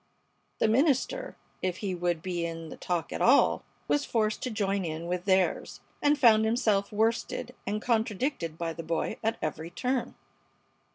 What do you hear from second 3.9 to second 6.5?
forced to join in with theirs, and found